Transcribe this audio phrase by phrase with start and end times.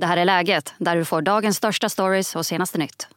[0.00, 3.08] Det här är läget, där du får dagens största stories och senaste nytt.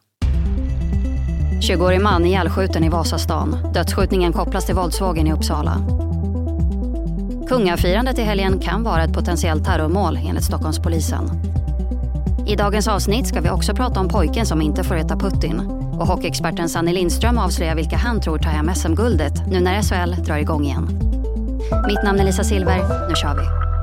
[1.60, 3.72] 20-årig man ihjälskjuten i Vasastan.
[3.74, 5.76] Dödsskjutningen kopplas till våldsvågen i Uppsala.
[7.48, 11.30] Kungafirandet i helgen kan vara ett potentiellt terrormål enligt Stockholmspolisen.
[12.46, 15.60] I dagens avsnitt ska vi också prata om pojken som inte får äta Putin.
[16.00, 20.36] Och hockeyexperten Sanny Lindström avslöjar vilka han tror tar hem SM-guldet nu när SHL drar
[20.36, 20.88] igång igen.
[21.86, 23.73] Mitt namn är Lisa Silver, nu kör vi.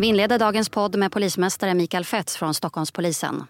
[0.00, 3.44] Vi inleder dagens podd med polismästare Mikael Fetz från Stockholmspolisen.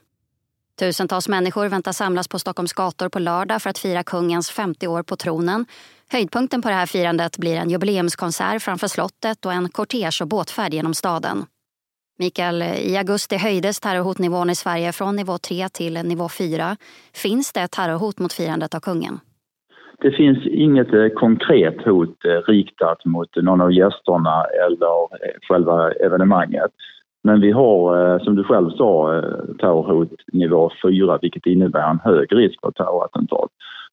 [0.79, 5.03] Tusentals människor väntas samlas på Stockholms gator på lördag för att fira kungens 50 år
[5.03, 5.67] på tronen.
[6.09, 10.75] Höjdpunkten på det här firandet blir en jubileumskonsert framför slottet och en kortege och båtfärd
[10.75, 11.47] genom staden.
[12.19, 16.77] Mikael, i augusti höjdes terrorhotnivån i Sverige från nivå 3 till nivå 4.
[17.13, 19.21] Finns det ett terrorhot mot firandet av kungen?
[20.03, 25.91] Det finns inget eh, konkret hot eh, riktat mot någon av gästerna eller eh, själva
[25.93, 26.71] evenemanget.
[27.25, 29.23] Men vi har, som du själv sa,
[29.59, 33.51] terrorhot nivå 4 vilket innebär en hög risk för terrorattentat.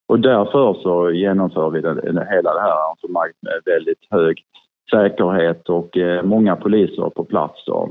[0.08, 4.44] Och därför så genomför vi den, hela det här arrangemanget med väldigt hög
[4.92, 7.90] säkerhet och många poliser på plats då,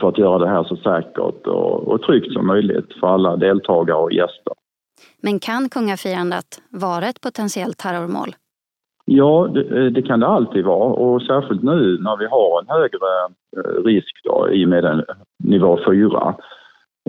[0.00, 3.98] för att göra det här så säkert och, och tryggt som möjligt för alla deltagare
[3.98, 4.54] och gäster.
[5.22, 8.30] Men kan kungafirandet vara ett potentiellt terrormål?
[9.04, 12.68] Ja, det, eh, det, kan det alltid vara och särskilt nu när vi har en
[12.68, 13.10] högre
[13.56, 15.04] eh, risk då, i och med den
[15.44, 16.34] nivå 4.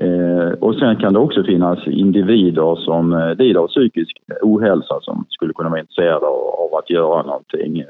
[0.01, 5.25] Eh, och sen kan det också finnas individer som eh, lider av psykisk ohälsa som
[5.29, 7.83] skulle kunna vara intresserade av att göra någonting,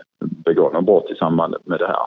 [0.45, 2.05] begå något brott i samband med det här.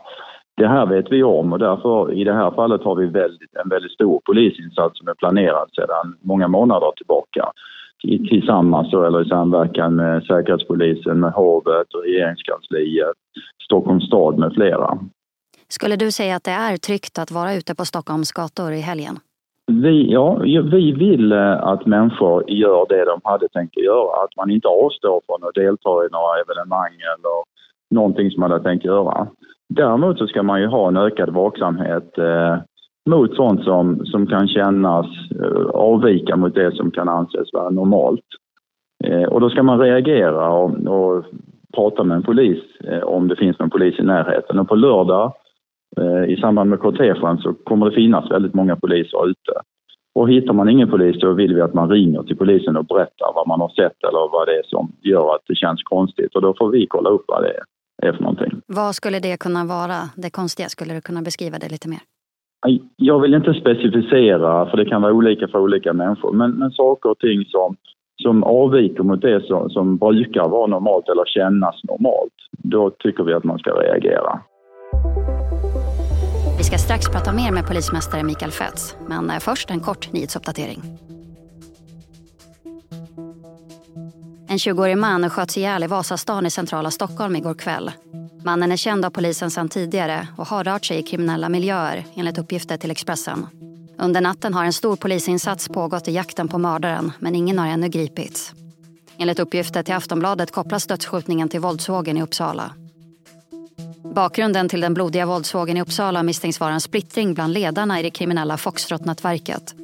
[0.56, 3.68] Det här vet vi om och därför i det här fallet har vi väldigt, en
[3.68, 7.52] väldigt stor polisinsats som är planerad sedan många månader tillbaka
[8.02, 13.16] tillsammans eller i samverkan med Säkerhetspolisen, med hovet och regeringskansliet,
[13.64, 14.98] Stockholms stad med flera.
[15.68, 19.16] Skulle du säga att det är tryggt att vara ute på Stockholms gator i helgen?
[19.66, 20.34] Vi, ja,
[20.72, 24.24] vi vill eh, att människor gör det de hade tänkt att göra.
[24.24, 27.36] Att man inte avstår från att delta i några evenemang eller
[27.90, 29.28] någonting som man hade tänkt göra.
[29.68, 32.56] Däremot så ska man ju ha en ökad vaksamhet eh,
[33.10, 35.06] mot sånt som, som kan kännas
[35.40, 38.24] eh, avvika mot det som kan anses vara normalt.
[39.04, 41.24] Eh, och då ska man reagera och, och
[41.74, 44.58] prata med en polis eh, om det finns någon polis i närheten.
[44.58, 45.32] Och på lördag
[46.28, 49.52] i samband med kortegen så kommer det finnas väldigt många poliser ute.
[50.14, 53.32] Och hittar man ingen polis då vill vi att man ringer till polisen och berättar
[53.34, 56.34] vad man har sett eller vad det är som gör att det känns konstigt.
[56.34, 57.52] Och då får vi kolla upp vad det
[58.08, 58.60] är för någonting.
[58.66, 60.68] Vad skulle det kunna vara, det konstiga?
[60.68, 62.00] Skulle du kunna beskriva det lite mer?
[62.96, 67.10] Jag vill inte specificera, för det kan vara olika för olika människor, men, men saker
[67.10, 67.76] och ting som,
[68.22, 73.32] som avviker mot det som, som brukar vara normalt eller kännas normalt, då tycker vi
[73.32, 74.40] att man ska reagera.
[76.58, 80.80] Vi ska strax prata mer med polismästare Mikael Fetz, men eh, först en kort nyhetsuppdatering.
[84.48, 87.90] En 20-årig man sköts ihjäl i Vasastan i centrala Stockholm igår kväll.
[88.44, 92.38] Mannen är känd av polisen sedan tidigare och har rört sig i kriminella miljöer enligt
[92.38, 93.46] uppgifter till Expressen.
[93.98, 97.88] Under natten har en stor polisinsats pågått i jakten på mördaren men ingen har ännu
[97.88, 98.52] gripits.
[99.18, 102.70] Enligt uppgifter till Aftonbladet kopplas dödsskjutningen till våldsvågen i Uppsala.
[104.14, 108.10] Bakgrunden till den blodiga våldsvågen i Uppsala misstänks vara en splittring bland ledarna i det
[108.10, 109.74] kriminella Foxtrot-nätverket.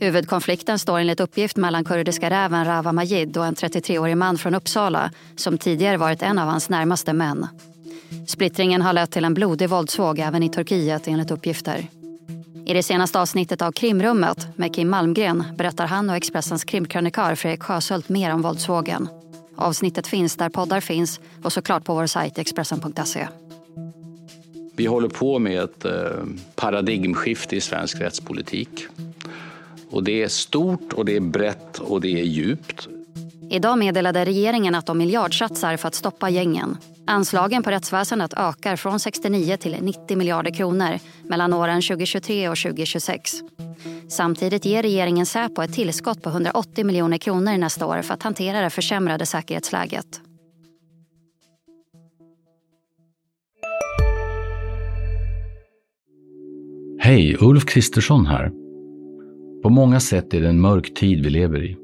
[0.00, 5.10] Huvudkonflikten står enligt uppgift mellan kurdiska räven Rawa Majid och en 33-årig man från Uppsala
[5.36, 7.46] som tidigare varit en av hans närmaste män.
[8.26, 11.86] Splittringen har lett till en blodig våldsvåg även i Turkiet enligt uppgifter.
[12.66, 17.62] I det senaste avsnittet av Krimrummet med Kim Malmgren berättar han och Expressens krimkrönikör Fredrik
[17.62, 19.08] Sjöshult mer om våldsvågen.
[19.56, 23.28] Avsnittet finns där poddar finns och såklart på vår sajt Expressen.se.
[24.76, 25.92] Vi håller på med ett eh,
[26.54, 28.86] paradigmskifte i svensk rättspolitik.
[29.90, 32.88] Och det är stort och det är brett och det är djupt.
[33.50, 36.76] Idag meddelade regeringen att de miljardsatsar för att stoppa gängen.
[37.06, 40.98] Anslagen på rättsväsendet ökar från 69 till 90 miljarder kronor
[41.28, 43.32] mellan åren 2023 och 2026.
[44.08, 48.60] Samtidigt ger regeringen Säpo ett tillskott på 180 miljoner kronor nästa år för att hantera
[48.60, 50.20] det försämrade säkerhetsläget.
[56.98, 58.52] Hej, Ulf Kristersson här.
[59.62, 61.83] På många sätt är det en mörk tid vi lever i.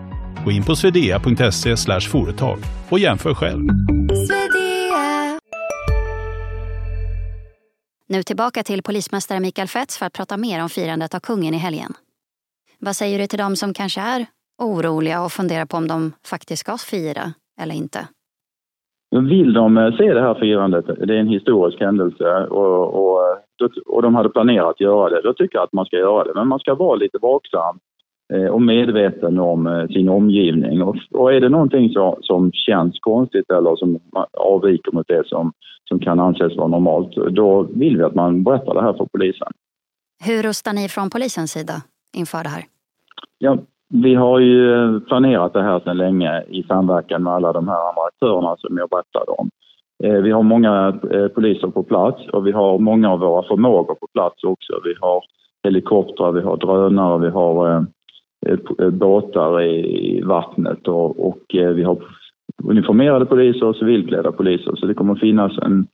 [0.45, 1.75] Gå in på swedea.se
[2.11, 2.57] företag
[2.91, 3.61] och jämför själv.
[8.09, 11.57] Nu tillbaka till polismästare Mikael Fetz för att prata mer om firandet av kungen i
[11.57, 11.93] helgen.
[12.79, 14.25] Vad säger du till dem som kanske är
[14.57, 18.07] oroliga och funderar på om de faktiskt ska fira eller inte?
[19.15, 23.39] Vill de eh, se det här firandet, det är en historisk händelse och, och,
[23.85, 26.33] och de hade planerat att göra det, då tycker jag att man ska göra det.
[26.35, 27.90] Men man ska vara lite vaksam eh,
[28.51, 30.81] och medveten om eh, sin omgivning.
[30.81, 31.89] Och, är det någonting
[32.21, 33.99] som, känns konstigt eller som
[34.33, 35.53] avviker mot det som,
[35.89, 39.47] som kan anses vara normalt, då vill vi att man berättar det här för polisen.
[40.25, 41.73] Hur rustar ni från polisens sida
[42.17, 42.63] inför det här?
[43.37, 43.57] Ja,
[43.93, 48.01] vi har ju planerat det här sedan länge i samverkan med alla de här andra
[48.01, 49.49] aktörerna som jag berättade om.
[50.03, 53.95] Eh, vi har många eh, poliser på plats och vi har många av våra förmågor
[53.95, 54.73] på plats också.
[54.83, 55.23] Vi har
[55.63, 57.81] helikoptrar, vi har drönare, vi har eh,
[58.91, 62.03] båtar i vattnet och, och vi har
[62.63, 64.75] uniformerade poliser och civilklädda poliser.
[64.75, 65.87] Så det kommer finnas en,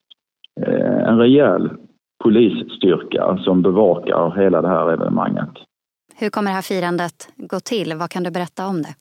[1.07, 1.69] en rejäl
[2.23, 5.49] polisstyrka som bevakar hela det här evenemanget.
[6.19, 7.93] Hur kommer det här firandet gå till?
[7.99, 8.95] Vad kan du berätta om det?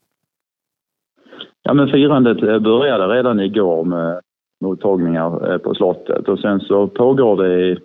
[1.63, 4.21] Ja, men firandet eh, började redan igår med
[4.61, 7.79] mottagningar eh, på slottet och sen så pågår det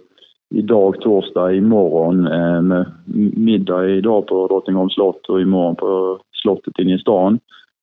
[0.52, 2.86] idag, torsdag, imorgon eh, med
[3.38, 7.40] middag idag på Drottningholms slott och imorgon på slottet inne i stan.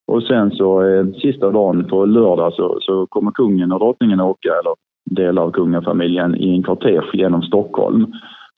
[0.07, 4.49] Och sen så eh, sista dagen på lördag så, så kommer kungen och drottningen åka,
[4.49, 4.75] eller
[5.11, 8.07] delar av kungafamiljen, i en kortege genom Stockholm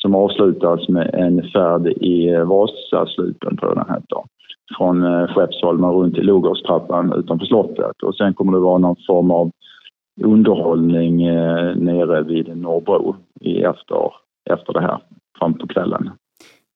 [0.03, 4.23] som avslutas med en färd i eh, Vasaslupen, tror jag den heter.
[4.79, 8.03] Från eh, Skeppsholmen runt till Logårdstrappan utanför slottet.
[8.03, 9.51] Och sen kommer det vara någon form av
[10.25, 14.12] underhållning eh, nere vid Norrbro efter,
[14.50, 15.02] efter det här,
[15.38, 16.11] fram på kvällen.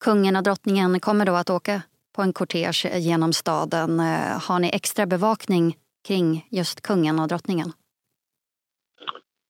[0.05, 1.83] Kungen och drottningen kommer då att åka
[2.17, 4.01] på en kortege genom staden.
[4.01, 5.77] Eh, har ni extra bevakning
[6.09, 7.73] kring just kungen och drottningen?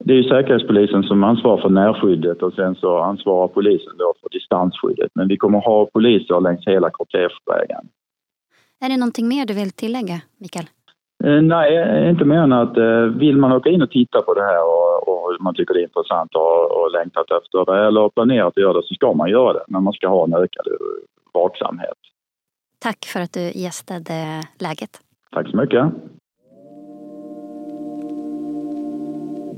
[0.05, 4.29] Det är ju Säkerhetspolisen som ansvarar för närskyddet och sen så ansvarar polisen då för
[4.31, 5.11] distansskyddet.
[5.15, 7.89] Men vi kommer ha poliser längs hela kortegevägen.
[8.81, 10.67] Är det någonting mer du vill tillägga, Mikael?
[11.25, 14.43] Eh, nej, inte mer än att eh, vill man åka in och titta på det
[14.43, 18.49] här och, och man tycker det är intressant och, och längtat efter det eller planerat
[18.49, 19.65] att göra det så ska man göra det.
[19.69, 20.67] Men man ska ha en ökad
[21.35, 21.99] vaksamhet.
[22.79, 24.91] Tack för att du gästade Läget.
[25.31, 25.85] Tack så mycket.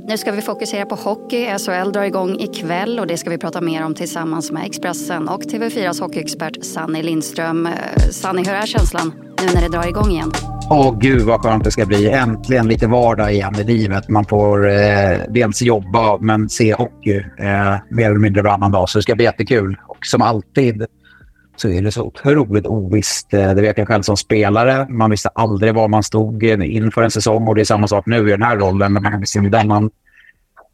[0.08, 1.46] Nu ska vi fokusera på hockey.
[1.58, 5.42] SHL drar igång ikväll och det ska vi prata mer om tillsammans med Expressen och
[5.42, 7.66] TV4s hockeyexpert Sanny Lindström.
[7.66, 7.72] Eh,
[8.10, 10.30] Sanny, hur är känslan nu när det drar igång igen?
[10.70, 12.10] Åh oh, gud vad skönt det ska bli.
[12.10, 14.08] Äntligen lite vardag igen i livet.
[14.08, 18.88] Man får eh, dels jobba men se hockey eh, mer eller mindre varannan dag.
[18.88, 19.76] Så det ska bli jättekul.
[19.86, 20.86] Och som alltid
[21.56, 23.34] så är det så otroligt ovisst.
[23.34, 24.86] Eh, det vet jag själv som spelare.
[24.88, 28.06] Man visste aldrig var man stod eh, inför en säsong och det är samma sak
[28.06, 28.92] nu i den här rollen.
[28.92, 29.90] Man, man,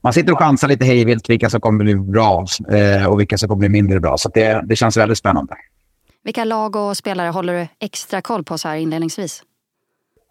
[0.03, 3.49] man sitter och chansar lite hejvilt vilka som kommer bli bra eh, och vilka som
[3.49, 4.17] kommer bli mindre bra.
[4.19, 5.55] Så det, det känns väldigt spännande.
[6.25, 9.43] Vilka lag och spelare håller du extra koll på så här inledningsvis?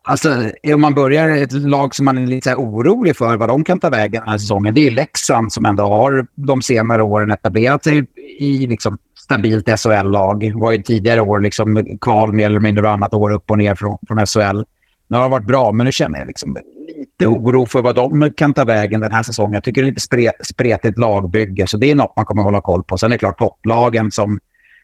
[0.03, 3.79] Alltså, om man börjar ett lag som man är lite orolig för vad de kan
[3.79, 7.83] ta vägen den här säsongen, det är Leksand som ändå har de senare åren etablerat
[7.83, 8.05] sig
[8.39, 10.51] i liksom stabilt SHL-lag.
[10.55, 13.97] Var ju tidigare år liksom kval mer eller mindre annat år upp och ner från,
[14.07, 14.63] från SHL.
[15.07, 16.57] Nu har det varit bra, men nu känner jag liksom
[16.97, 19.53] lite oro för vad de kan ta vägen den här säsongen.
[19.53, 22.61] Jag tycker det är lite spre, spretigt lagbygge, så det är något man kommer hålla
[22.61, 22.97] koll på.
[22.97, 24.39] Sen är det klart topplagen som,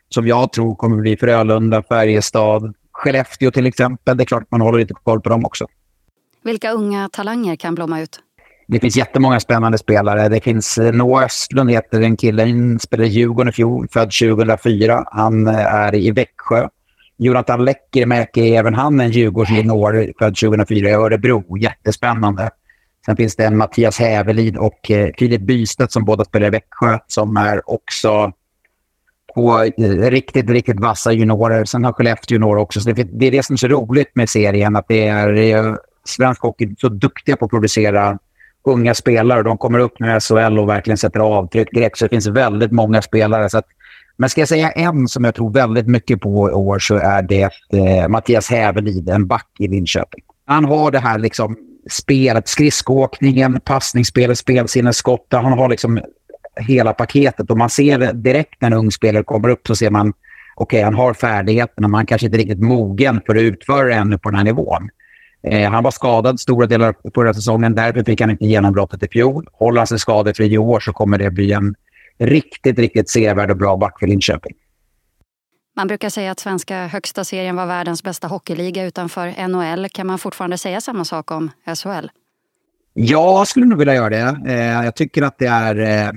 [0.10, 4.18] som jag tror kommer bli Frölunda, Färjestad, Skellefteå till exempel.
[4.18, 5.68] Det är klart man håller lite koll på dem också.
[6.44, 8.20] Vilka unga talanger kan blomma ut?
[8.68, 10.30] Det finns jättemånga spännande spelare.
[10.30, 15.04] Det finns eh, Noah Östlund, heter en kille, han spelade Djurgården i fjol, född 2004.
[15.12, 16.68] Han eh, är i Växjö.
[17.18, 21.58] Jonathan Lekkerimäki är även han en Djurgårdsjunior, född 2004 i Örebro.
[21.58, 22.50] Jättespännande.
[23.06, 27.00] Sen finns det en Mattias Hävelid och eh, Filip Bystedt som båda spelar i Växjö
[27.08, 28.32] som är också
[29.34, 31.66] Två eh, riktigt, riktigt vassa juniorer.
[31.66, 32.80] Sen har Skellefteå juniorer också.
[32.80, 36.42] Så det, det är det som är så roligt med serien, att det är svensk
[36.42, 38.20] hockey så duktiga på att producera
[38.64, 39.44] unga spelare.
[39.44, 41.98] De kommer upp nu i SHL och verkligen sätter avtryck direkt.
[41.98, 43.50] Så det finns väldigt många spelare.
[43.50, 43.66] Så att,
[44.18, 47.22] men ska jag säga en som jag tror väldigt mycket på i år så är
[47.22, 50.24] det eh, Mattias Hävelid, en back i Linköping.
[50.46, 51.58] Han har det här liksom
[51.90, 55.28] spelet, skridskoåkningen, passningsspelet, spelsinnesskott.
[55.32, 56.00] Han har liksom
[56.60, 60.10] hela paketet och man ser direkt när en ung spelare kommer upp så ser man
[60.56, 63.88] okej, okay, han har färdigheterna, men han kanske inte är riktigt mogen för att utföra
[63.88, 64.90] det ännu på den här nivån.
[65.44, 67.76] Eh, han var skadad stora delar av förra säsongen.
[67.76, 69.48] Därför fick han inte genombrottet i fjol.
[69.54, 71.76] Håller han sig skadefri i år så kommer det bli en
[72.20, 74.54] riktigt, riktigt sevärd och bra back för Linköping.
[75.76, 79.90] Man brukar säga att svenska högsta serien var världens bästa hockeyliga utanför NHL.
[79.90, 82.08] Kan man fortfarande säga samma sak om SHL?
[82.94, 84.52] Ja, jag skulle nog vilja göra det.
[84.54, 86.12] Eh, jag tycker att det är, eh,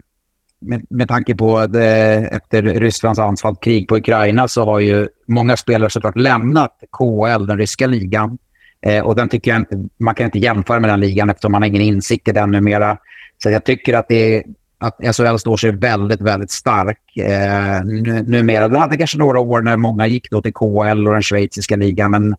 [0.61, 5.57] med, med tanke på det, eh, efter Rysslands anfallskrig på Ukraina så har ju många
[5.57, 8.39] spelare såklart lämnat KL, den ryska ligan.
[8.87, 11.63] Eh, och den tycker jag inte, man kan inte jämföra med den ligan eftersom man
[11.63, 12.99] har ingen insikt i den numera.
[13.43, 14.45] Så jag tycker att, det är,
[14.79, 17.85] att SHL står sig väldigt, väldigt stark eh,
[18.27, 18.69] numera.
[18.69, 22.11] Det hade kanske några år när många gick då till KL och den schweiziska ligan,
[22.11, 22.37] men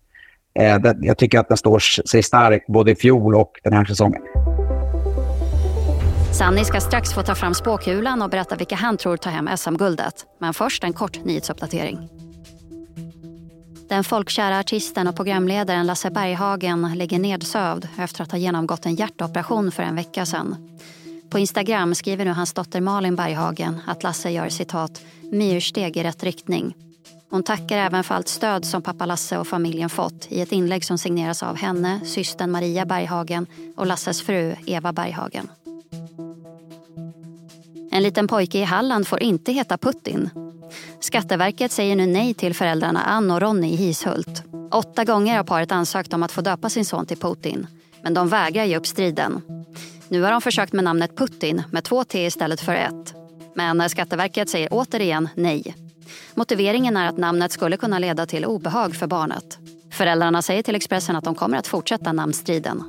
[0.58, 3.84] eh, det, jag tycker att den står sig stark både i fjol och den här
[3.84, 4.22] säsongen.
[6.32, 10.26] Sanni ska strax få ta fram spåkulan och berätta vilka han tror tar hem SM-guldet.
[10.38, 12.08] Men först en kort nyhetsuppdatering.
[13.88, 19.72] Den folkkära artisten och programledaren Lasse Berghagen ligger nedsövd efter att ha genomgått en hjärtoperation
[19.72, 20.78] för en vecka sedan.
[21.30, 26.22] På Instagram skriver nu hans dotter Malin Berghagen att Lasse gör citat myrsteg i rätt
[26.22, 26.74] riktning.
[27.30, 30.84] Hon tackar även för allt stöd som pappa Lasse och familjen fått i ett inlägg
[30.84, 33.46] som signeras av henne, systern Maria Berghagen
[33.76, 35.48] och Lasses fru Eva Berghagen.
[37.94, 40.30] En liten pojke i Halland får inte heta Putin.
[41.00, 44.42] Skatteverket säger nu nej till föräldrarna Ann och Ronny i Hishult.
[44.70, 47.66] Åtta gånger har paret ansökt om att få döpa sin son till Putin.
[48.02, 49.42] Men de vägrar ge upp striden.
[50.08, 53.14] Nu har de försökt med namnet Putin med två T istället för ett.
[53.54, 55.74] Men Skatteverket säger återigen nej.
[56.34, 59.58] Motiveringen är att namnet skulle kunna leda till obehag för barnet.
[59.90, 62.82] Föräldrarna säger till Expressen att de kommer att fortsätta namnstriden.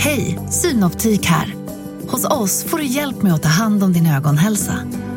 [0.00, 1.54] Hej, Synoptik här.
[2.08, 4.74] Hos oss får du hjälp med att ta hand om din ögonhälsa.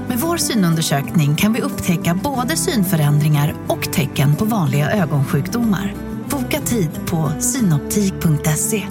[0.07, 5.95] Med vår synundersökning kan vi upptäcka både synförändringar och tecken på vanliga ögonsjukdomar.
[6.29, 8.87] Boka tid på synoptik.se.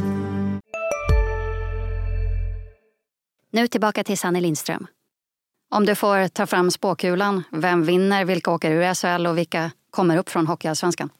[3.52, 4.86] Nu tillbaka till Sanne Lindström.
[5.70, 10.16] Om du får ta fram spåkulan, vem vinner, vilka åker ur SHL och vilka kommer
[10.16, 11.10] upp från Hockeyallsvenskan?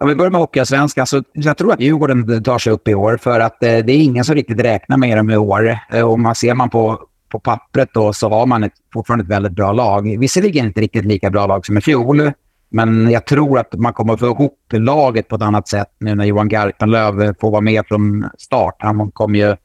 [0.00, 3.16] Om vi börjar med Hockeyallsvenskan så jag tror att Djurgården tar sig upp i år
[3.16, 5.78] för att eh, det är ingen som riktigt räknar med dem i år.
[5.92, 9.30] Eh, och man ser man på, på pappret då så har man ett, fortfarande ett
[9.30, 10.18] väldigt bra lag.
[10.18, 12.32] Visserligen inte riktigt lika bra lag som i fjol,
[12.68, 16.14] men jag tror att man kommer att få ihop laget på ett annat sätt nu
[16.14, 18.76] när Johan Garpenlöv får vara med från start.
[18.78, 19.56] Han kom ju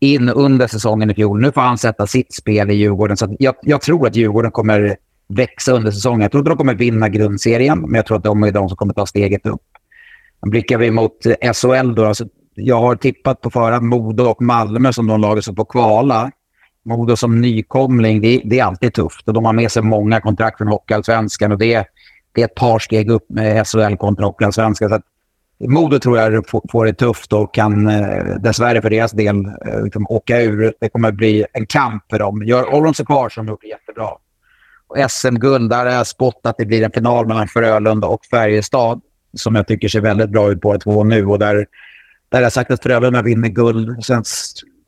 [0.00, 1.40] in under säsongen i fjol.
[1.40, 3.16] Nu får han sätta sitt spel i Djurgården.
[3.16, 4.96] Så jag, jag, tror att Djurgården kommer
[5.28, 6.20] växa under säsongen.
[6.20, 8.76] Jag tror inte de kommer vinna grundserien, men jag tror att de är de som
[8.76, 9.62] kommer ta steget upp.
[10.46, 14.92] Blickar vi mot eh, SHL då, alltså, jag har tippat på förhand Modo och Malmö
[14.92, 16.30] som de lagen som får kvala.
[16.84, 19.28] Modo som nykomling, det, det, är alltid tufft.
[19.28, 21.86] Och de har med sig många kontrakt från Hockeyallsvenskan och det,
[22.32, 25.02] det är ett par steg upp med SHL kontra Hockeyallsvenskan.
[25.60, 30.06] Modo tror jag får det tufft och kan eh, dessvärre för deras del eh, liksom
[30.08, 30.74] åka ur.
[30.80, 32.42] Det kommer att bli en kamp för dem.
[32.42, 34.08] Gör, håller de sig kvar som gjort det jättebra.
[35.08, 39.00] SM-guld, där har jag spått att det blir en final mellan Frölunda och Färjestad
[39.36, 41.26] som jag tycker ser väldigt bra ut på två nu.
[41.26, 41.66] Och där,
[42.28, 44.04] där har jag sagt att Frölunda vinner guld.
[44.04, 44.24] Sen,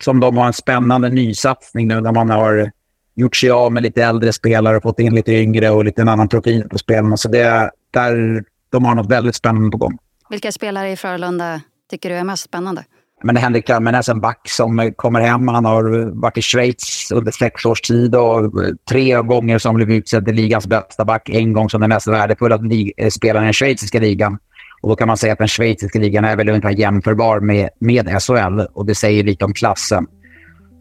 [0.02, 2.70] som de har en spännande nysatsning nu när man har
[3.14, 6.08] gjort sig av med lite äldre spelare och fått in lite yngre och lite en
[6.08, 7.16] annan profil på spelarna.
[7.16, 9.98] Så det, där, de har något väldigt spännande på gång.
[10.30, 12.84] Vilka spelare i Frölunda tycker du är mest spännande?
[13.22, 15.48] Men Henrik Almenäs, en back som kommer hem.
[15.48, 18.52] Han har varit i Schweiz under sex års tid och
[18.90, 21.28] tre gånger som blev utsedd till ligans bästa back.
[21.28, 22.58] En gång som den mest värdefulla
[22.96, 24.38] eh, spelaren i den schweiziska ligan.
[24.82, 28.22] Och då kan man säga att den schweiziska ligan är väl ungefär jämförbar med, med
[28.22, 30.06] SHL och det säger lite om klassen.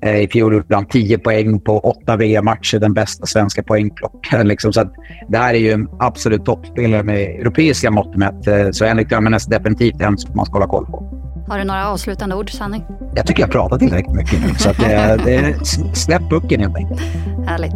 [0.02, 4.48] Eh, I fjol gjorde han 10 poäng på åtta VM-matcher, den bästa svenska poängklockan.
[4.48, 4.74] Liksom.
[4.74, 4.84] Så
[5.30, 8.48] det här är ju en absolut toppspelare med europeiska mått mätt.
[8.48, 11.19] Eh, så Henrik Almenäs är definitivt en som man ska hålla koll på.
[11.50, 12.82] Har du några avslutande ord, Sanny?
[13.16, 15.66] Jag tycker jag pratar tillräckligt mycket nu, så att det, det,
[15.96, 17.02] släpp pucken helt enkelt.
[17.48, 17.74] Härligt.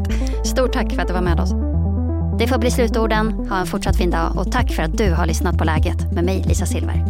[0.47, 1.51] Stort tack för att du var med oss.
[2.39, 3.47] Det får bli slutorden.
[3.49, 6.23] Ha en fortsatt fin dag och tack för att du har lyssnat på Läget med
[6.23, 7.05] mig, Lisa Silver.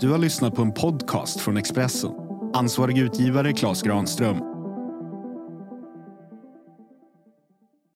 [0.00, 2.10] Du har lyssnat på en podcast från Expressen.
[2.54, 4.53] Ansvarig utgivare Klas Granström